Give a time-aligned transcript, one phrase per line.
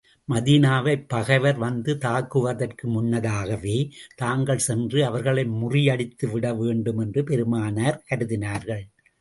[0.29, 3.89] மதீனாவைப் பகைவர் வந்து தாக்குவதற்கு முன்னதாகவே
[4.15, 8.83] தாங்கள் சென்று அவர்களை முறியடித்து விட வேண்டும் என்று பெருமானார் கருதினார்கள்.